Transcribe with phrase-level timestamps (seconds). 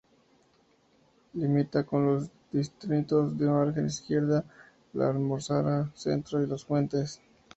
[1.35, 4.43] Limita con los distritos de Margen Izquierda,
[4.93, 7.21] La Almozara, Centro y Las Fuentes.